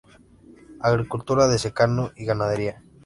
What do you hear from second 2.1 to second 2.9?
y ganadería.